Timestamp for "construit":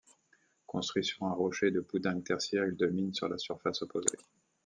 0.65-1.03